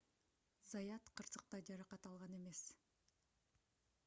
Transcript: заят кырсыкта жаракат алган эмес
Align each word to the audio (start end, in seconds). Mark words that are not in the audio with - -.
заят 0.71 1.05
кырсыкта 1.19 1.61
жаракат 1.69 2.09
алган 2.13 2.35
эмес 2.39 2.67